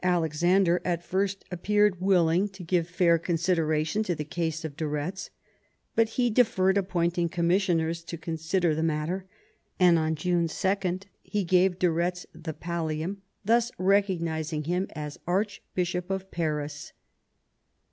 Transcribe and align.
Alexander 0.03 0.81
at 0.83 1.03
first 1.03 1.45
appeared 1.51 2.01
willing 2.01 2.49
to 2.49 2.63
give 2.63 2.87
fair 2.89 3.19
consideration 3.19 4.01
to 4.01 4.15
the 4.15 4.25
case 4.25 4.65
of 4.65 4.75
de 4.75 4.87
Retz. 4.87 5.29
But 5.95 6.09
he 6.17 6.31
deferred 6.31 6.75
appointing 6.75 7.29
commissioners 7.29 8.01
to 8.05 8.17
consider 8.17 8.73
the 8.73 8.81
matter, 8.81 9.25
and 9.79 9.99
on 9.99 10.15
June 10.15 10.47
2 10.47 11.01
he 11.21 11.43
gave 11.43 11.77
de 11.77 11.91
Retz 11.91 12.25
the 12.33 12.53
pallium, 12.55 13.17
thus 13.45 13.69
recognising 13.77 14.63
him 14.63 14.87
as 14.95 15.19
Archbishop 15.27 16.09
of 16.09 16.31
Paris. 16.31 16.93